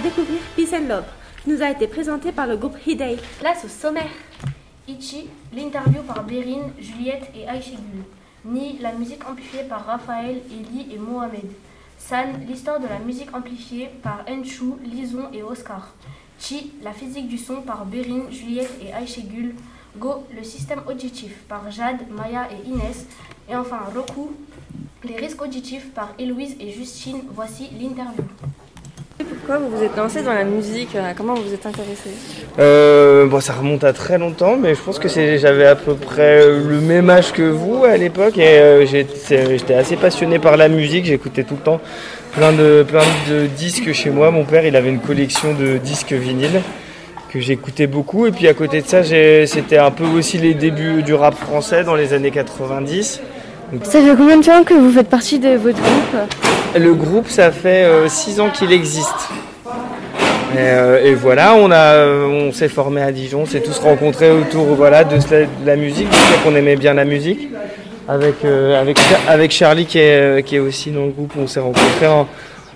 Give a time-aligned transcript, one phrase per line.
[0.00, 1.04] découvrir Peace and Love,
[1.42, 3.18] qui nous a été présenté par le groupe Hidey.
[3.38, 4.10] Place au sommaire.
[4.88, 8.04] Ichi, l'interview par Bérine, Juliette et Aïchegul.
[8.44, 11.50] Ni, la musique amplifiée par Raphaël, Eli et Mohamed.
[11.98, 15.94] San, l'histoire de la musique amplifiée par Enchou, Lison et Oscar.
[16.38, 19.54] Chi, la physique du son par Bérine, Juliette et Aïchegul.
[19.96, 23.06] Go, le système auditif par Jade, Maya et Inès.
[23.48, 24.32] Et enfin Roku,
[25.04, 27.22] les risques auditifs par Héloïse et Justine.
[27.34, 28.24] Voici l'interview.
[29.44, 32.10] Pourquoi vous vous êtes lancé dans la musique euh, Comment vous vous êtes intéressé
[32.60, 36.46] Euh, bon, ça remonte à très longtemps, mais je pense que j'avais à peu près
[36.46, 41.06] le même âge que vous à l'époque et euh, j'étais, assez passionné par la musique.
[41.06, 41.80] J'écoutais tout le temps
[42.36, 44.30] plein de, plein de disques chez moi.
[44.30, 46.62] Mon père, il avait une collection de disques vinyles
[47.32, 48.26] que j'écoutais beaucoup.
[48.26, 51.82] Et puis à côté de ça, c'était un peu aussi les débuts du rap français
[51.82, 53.20] dans les années 90.
[53.84, 56.20] Ça fait combien de temps que vous faites partie de votre groupe
[56.78, 59.28] Le groupe, ça fait 6 ans qu'il existe.
[60.54, 63.78] Et, euh, et voilà, on, a, euh, on s'est formé à Dijon, on s'est tous
[63.78, 65.16] rencontrés autour voilà, de,
[65.64, 67.48] la musique, du fait qu'on aimait bien la musique.
[68.06, 71.46] Avec, euh, avec, avec Charlie qui est, euh, qui est aussi dans le groupe, on
[71.46, 72.28] s'est rencontrés, en-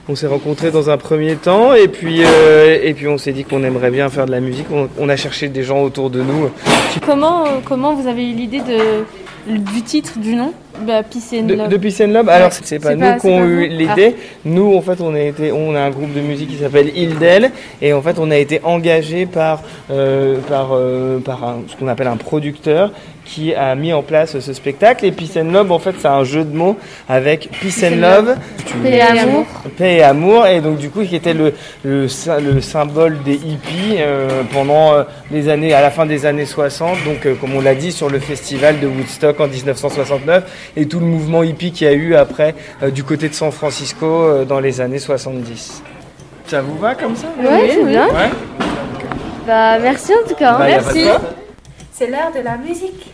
[0.08, 3.44] on s'est rencontrés dans un premier temps et puis, euh, et puis on s'est dit
[3.44, 4.68] qu'on aimerait bien faire de la musique.
[4.72, 6.48] On, on a cherché des gens autour de nous.
[7.04, 10.54] Comment, euh, comment vous avez eu l'idée de, du titre, du nom?
[10.80, 11.68] Bah, Peace and De, Love.
[11.68, 14.16] de Peace and Love Alors, c'est pas nous qui avons eu l'idée.
[14.44, 17.50] Nous, en fait, on a, été, on a un groupe de musique qui s'appelle Hildel.
[17.82, 21.88] Et en fait, on a été engagé par, euh, par, euh, par un- ce qu'on
[21.88, 22.92] appelle un producteur
[23.26, 25.04] qui a mis en place ce spectacle.
[25.04, 28.36] Et Peace and Love, en fait, c'est un jeu de mots avec Peace and Love.
[28.82, 29.46] Paix et amour.
[29.76, 30.46] Paix et amour.
[30.46, 31.52] Et donc, du coup, qui était le,
[31.84, 36.24] le, sy- le symbole des hippies euh, pendant euh, les années, à la fin des
[36.24, 36.98] années 60.
[37.04, 41.00] Donc, euh, comme on l'a dit, sur le festival de Woodstock en 1969 et tout
[41.00, 44.44] le mouvement hippie qu'il y a eu après euh, du côté de San Francisco euh,
[44.44, 45.82] dans les années 70.
[46.46, 47.26] Ça vous va comme ça?
[47.40, 48.06] Ouais, c'est bien.
[48.06, 48.30] Ouais.
[49.46, 50.58] Bah, merci en tout cas.
[50.58, 51.20] Bah, pas de quoi.
[51.92, 53.12] C'est l'heure de la musique.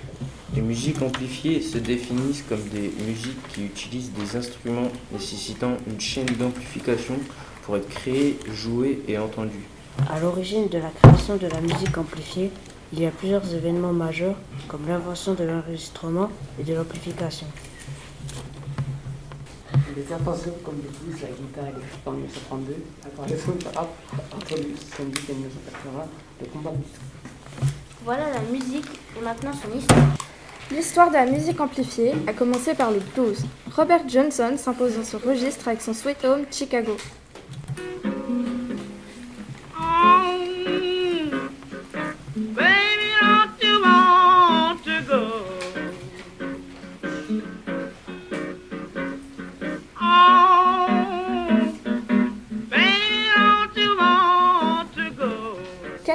[0.54, 6.26] Les musiques amplifiées se définissent comme des musiques qui utilisent des instruments nécessitant une chaîne
[6.26, 7.14] d'amplification
[7.62, 9.66] pour être créées, jouées et entendues.
[10.10, 12.50] À l'origine de la création de la musique amplifiée,
[12.92, 14.36] il y a plusieurs événements majeurs
[14.68, 16.28] comme l'invention de l'enregistrement
[16.60, 17.46] et de l'amplification.
[19.96, 23.88] Les inventions comme le blues, la guitare et les flûtes en 1932, l'apparition du rap
[24.34, 26.04] entre 1970 et 1980,
[26.40, 26.76] le combat de
[28.04, 28.86] Voilà la musique
[29.18, 30.08] et maintenant son histoire.
[30.74, 33.44] L'histoire de la musique amplifiée a commencé par le blues.
[33.76, 36.96] Robert Johnson s'impose dans ce registre avec son Sweet Home Chicago.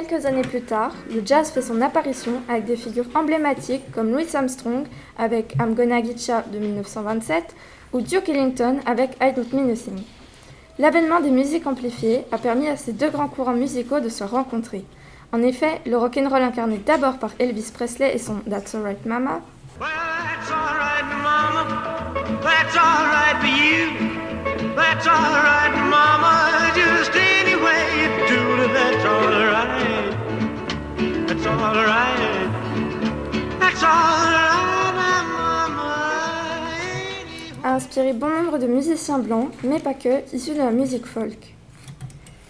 [0.08, 4.26] Quelques années plus tard, le jazz fait son apparition avec des figures emblématiques comme Louis
[4.32, 4.86] Armstrong
[5.18, 7.54] avec I'm Gonna de 1927
[7.92, 10.02] ou Duke Ellington avec I Don't Mean a Thing.
[10.78, 14.84] L'avènement des musiques amplifiées a permis à ces deux grands courants musicaux de se rencontrer.
[15.32, 19.40] En effet, le rock'n'roll incarné d'abord par Elvis Presley et son That's Alright Mama,
[19.78, 19.88] Mama.
[31.38, 32.50] That's all right.
[33.60, 33.88] That's all
[34.32, 34.92] right,
[35.30, 36.08] Mama.
[37.62, 41.54] a inspiré bon nombre de musiciens blancs, mais pas que, issus de la musique folk.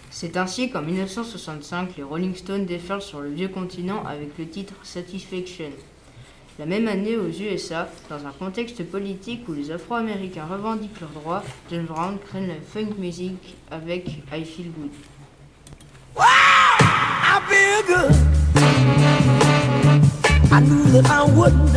[0.09, 4.73] C'est ainsi qu'en 1965, les Rolling Stones déferlent sur le vieux continent avec le titre
[4.81, 5.69] Satisfaction.
[6.57, 11.43] La même année aux USA, dans un contexte politique où les Afro-Américains revendiquent leurs droits,
[11.71, 14.91] John Brown crée la funk music avec I Feel Good.
[21.39, 21.75] Wouldn't.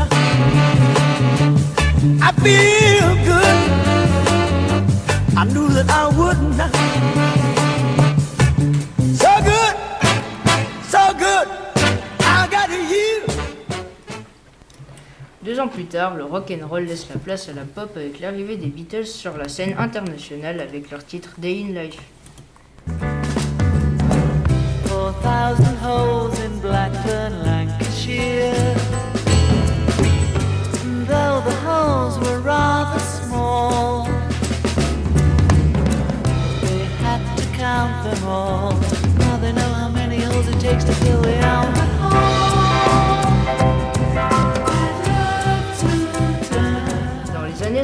[2.21, 3.59] I feel good.
[5.37, 6.61] I knew that I wouldn't.
[9.23, 9.75] So good,
[10.95, 11.47] so good.
[12.21, 13.23] I got you.
[15.45, 18.19] Deux ans plus tard, le rock and roll laisse la place à la pop avec
[18.19, 22.01] l'arrivée des Beatles sur la scène internationale avec leur titre Day in Life.
[24.87, 28.72] Four thousand holes in Blackburn, Lancashire.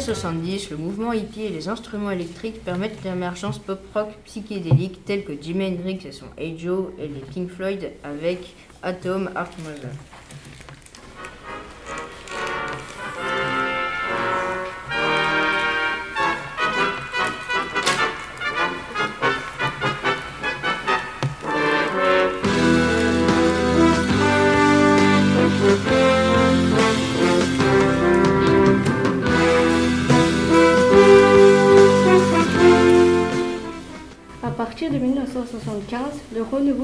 [0.08, 5.66] 70, le mouvement hippie et les instruments électriques permettent l'émergence pop-rock psychédélique tels que Jimi
[5.66, 9.90] Hendrix et son Hey Joe et les Pink Floyd avec Atom Heart Mother.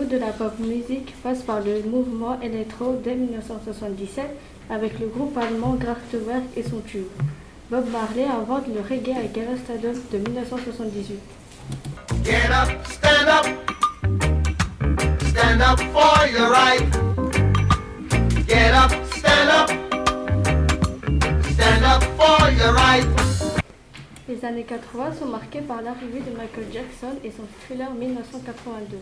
[0.02, 4.24] De la pop music passe par le mouvement électro dès 1977
[4.68, 7.06] avec le groupe allemand Kraftwerk et son tube.
[7.70, 9.54] Bob Marley invente le reggae à Gala
[10.12, 11.18] de 1978.
[12.24, 13.46] Get up, stand up.
[15.28, 16.82] Stand up for your right.
[18.48, 19.70] Get up, stand up.
[21.52, 23.06] Stand up for your right.
[24.28, 28.98] Les années 80 sont marquées par l'arrivée de Michael Jackson et son thriller 1982.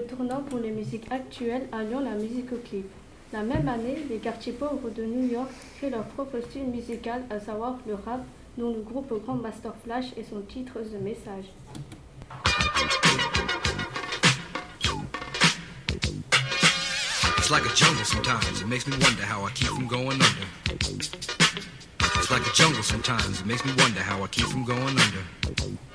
[0.00, 2.86] Tournant pour les musiques actuelles alliant la musique au clip.
[3.32, 7.40] La même année, les quartiers pauvres de New York créent leur propre style musical, à
[7.40, 8.24] savoir le rap,
[8.56, 11.46] dont le groupe Grand Master Flash et son titre The Message.
[17.38, 18.60] It's like a jungle sometimes.
[18.60, 20.46] It makes me wonder how I keep from going under.
[22.00, 23.40] It's like a jungle sometimes.
[23.40, 25.85] It makes me wonder how I keep from going under.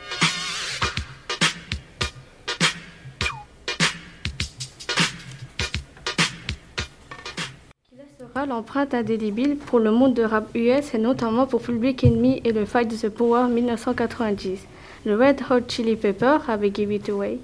[8.39, 12.65] L'empreinte indélébile pour le monde de rap US et notamment pour Public Enemy et le
[12.65, 14.65] Fight the Power 1990.
[15.05, 17.39] Le Red Hot Chili Pepper avec Give It Away.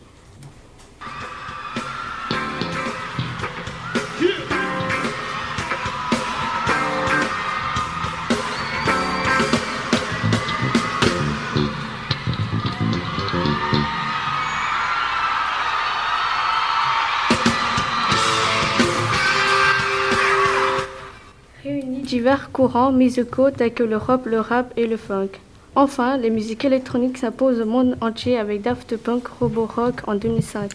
[22.07, 25.33] Divers courants musicaux tels que le rock, le rap et le funk.
[25.75, 30.71] Enfin, les musiques électroniques s'imposent au monde entier avec Daft Punk Roborock en 2005.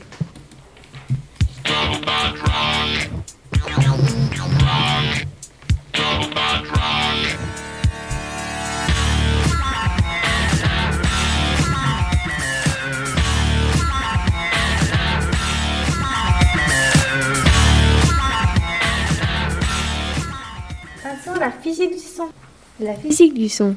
[22.82, 23.76] La physique du son.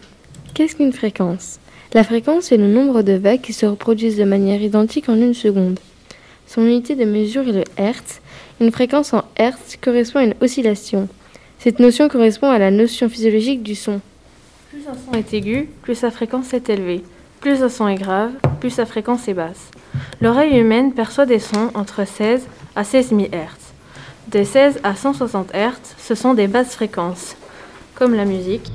[0.55, 1.59] Qu'est-ce qu'une fréquence?
[1.93, 5.35] La fréquence est le nombre de vagues qui se reproduisent de manière identique en une
[5.35, 5.79] seconde.
[6.47, 8.19] Son unité de mesure est le Hertz.
[8.59, 11.07] Une fréquence en Hertz correspond à une oscillation.
[11.59, 14.01] Cette notion correspond à la notion physiologique du son.
[14.71, 17.03] Plus un son est aigu, plus sa fréquence est élevée.
[17.41, 19.69] Plus un son est grave, plus sa fréquence est basse.
[20.19, 24.31] L'oreille humaine perçoit des sons entre 16 à 16 000 Hz.
[24.31, 27.35] De 16 à 160 Hz, ce sont des basses fréquences,
[27.93, 28.71] comme la musique.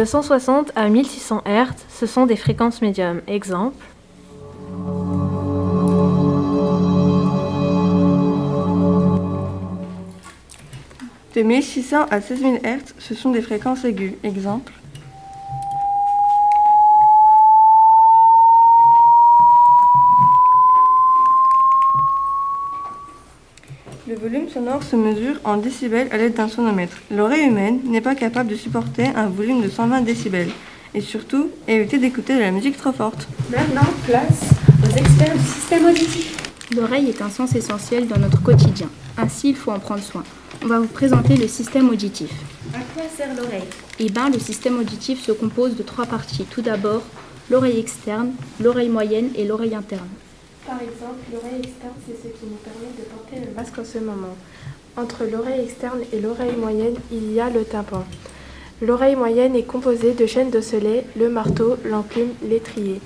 [0.00, 3.20] De 160 à 1600 Hz, ce sont des fréquences médium.
[3.26, 3.84] Exemple.
[11.34, 14.14] De 1600 à 16 000 Hz, ce sont des fréquences aiguës.
[14.24, 14.72] Exemple.
[24.50, 26.96] Volume sonore se mesure en décibels à l'aide d'un sonomètre.
[27.10, 30.50] L'oreille humaine n'est pas capable de supporter un volume de 120 décibels.
[30.94, 33.28] Et surtout, éviter d'écouter de la musique trop forte.
[33.50, 34.40] Maintenant, place
[34.82, 36.36] aux experts du système auditif.
[36.74, 38.88] L'oreille est un sens essentiel dans notre quotidien.
[39.16, 40.24] Ainsi, il faut en prendre soin.
[40.62, 42.30] On va vous présenter le système auditif.
[42.74, 43.68] À quoi sert l'oreille?
[43.98, 46.44] Eh bien, le système auditif se compose de trois parties.
[46.50, 47.02] Tout d'abord,
[47.50, 50.08] l'oreille externe, l'oreille moyenne et l'oreille interne.
[50.66, 53.98] Par exemple, l'oreille externe, c'est ce qui nous permet de porter le masque en ce
[53.98, 54.36] moment.
[54.96, 58.04] Entre l'oreille externe et l'oreille moyenne, il y a le tympan.
[58.82, 63.00] L'oreille moyenne est composée de chaînes d'osselets, le marteau, l'enclume, l'étrier.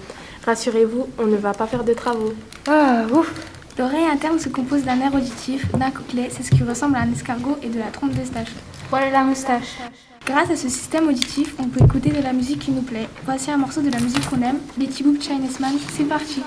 [0.45, 2.35] Rassurez-vous, on ne va pas faire de travaux.
[2.69, 3.33] Ah, ouf
[3.77, 7.13] L'oreille interne se compose d'un nerf auditif, d'un coquelet, c'est ce qui ressemble à un
[7.13, 8.53] escargot, et de la trompe d'Eustache.
[8.89, 9.79] Voilà la moustache.
[10.25, 13.09] Grâce à ce système auditif, on peut écouter de la musique qui nous plaît.
[13.25, 15.75] Voici un morceau de la musique qu'on aime, les Tibouk Chinese Man.
[15.93, 16.43] C'est parti.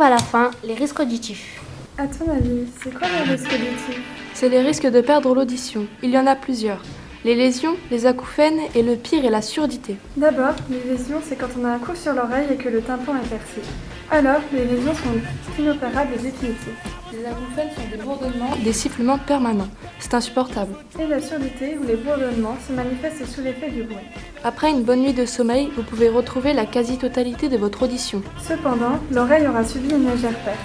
[0.00, 1.60] Arrive à la fin, les risques auditifs.
[1.98, 4.02] À ton avis, c'est quoi les risques auditifs
[4.34, 5.86] C'est les risques de perdre l'audition.
[6.02, 6.82] Il y en a plusieurs.
[7.24, 9.96] Les lésions, les acouphènes et le pire est la surdité.
[10.16, 13.16] D'abord, les lésions, c'est quand on a un coup sur l'oreille et que le tympan
[13.16, 13.60] est percé.
[14.10, 16.99] Alors, les lésions sont inopérables et définitives.
[17.12, 19.68] Les acouphènes sont des bourdonnements, des sifflements permanents.
[19.98, 20.72] C'est insupportable.
[21.00, 23.96] Et la surdité ou les bourdonnements se manifestent sous l'effet du bruit.
[24.44, 28.22] Après une bonne nuit de sommeil, vous pouvez retrouver la quasi-totalité de votre audition.
[28.40, 30.58] Cependant, l'oreille aura subi une légère perte.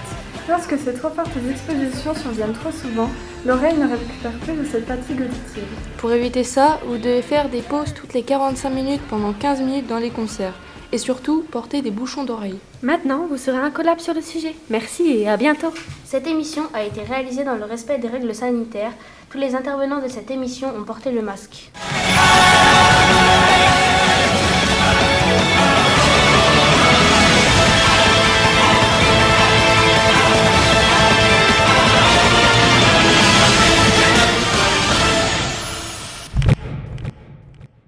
[0.47, 3.09] Lorsque ces trop fortes expositions surviennent trop souvent,
[3.43, 5.63] l'oreille ne récupère plus de cette fatigue auditive.
[5.97, 9.87] Pour éviter ça, vous devez faire des pauses toutes les 45 minutes pendant 15 minutes
[9.87, 10.53] dans les concerts.
[10.91, 12.59] Et surtout, porter des bouchons d'oreille.
[12.81, 14.55] Maintenant, vous serez incollable sur le sujet.
[14.69, 15.73] Merci et à bientôt.
[16.05, 18.93] Cette émission a été réalisée dans le respect des règles sanitaires.
[19.29, 21.71] Tous les intervenants de cette émission ont porté le masque.